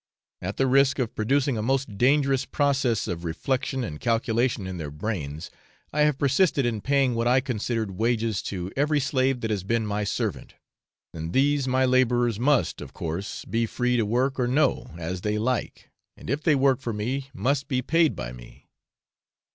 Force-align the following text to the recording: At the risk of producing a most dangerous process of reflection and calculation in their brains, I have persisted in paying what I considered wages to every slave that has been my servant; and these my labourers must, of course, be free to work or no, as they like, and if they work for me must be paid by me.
At 0.41 0.57
the 0.57 0.65
risk 0.65 0.97
of 0.97 1.13
producing 1.13 1.59
a 1.59 1.61
most 1.61 1.95
dangerous 1.99 2.43
process 2.45 3.07
of 3.07 3.23
reflection 3.23 3.83
and 3.83 3.99
calculation 3.99 4.65
in 4.65 4.77
their 4.79 4.89
brains, 4.89 5.51
I 5.93 6.01
have 6.01 6.17
persisted 6.17 6.65
in 6.65 6.81
paying 6.81 7.13
what 7.13 7.27
I 7.27 7.39
considered 7.39 7.91
wages 7.99 8.41
to 8.49 8.71
every 8.75 8.99
slave 8.99 9.41
that 9.41 9.51
has 9.51 9.63
been 9.63 9.85
my 9.85 10.03
servant; 10.03 10.55
and 11.13 11.33
these 11.33 11.67
my 11.67 11.85
labourers 11.85 12.39
must, 12.39 12.81
of 12.81 12.93
course, 12.95 13.45
be 13.45 13.67
free 13.67 13.95
to 13.95 14.03
work 14.07 14.39
or 14.39 14.47
no, 14.47 14.89
as 14.97 15.21
they 15.21 15.37
like, 15.37 15.91
and 16.17 16.31
if 16.31 16.41
they 16.41 16.55
work 16.55 16.81
for 16.81 16.93
me 16.93 17.29
must 17.31 17.67
be 17.67 17.83
paid 17.83 18.15
by 18.15 18.31
me. 18.31 18.69